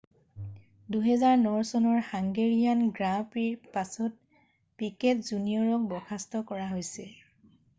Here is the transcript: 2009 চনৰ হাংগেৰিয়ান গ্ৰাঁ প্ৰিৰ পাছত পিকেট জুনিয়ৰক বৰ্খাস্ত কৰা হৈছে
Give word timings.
2009 0.93 1.59
চনৰ 1.71 1.99
হাংগেৰিয়ান 2.07 2.81
গ্ৰাঁ 2.99 3.21
প্ৰিৰ 3.35 3.69
পাছত 3.75 4.41
পিকেট 4.81 5.23
জুনিয়ৰক 5.29 5.89
বৰ্খাস্ত 5.93 6.43
কৰা 6.53 6.67
হৈছে 6.75 7.07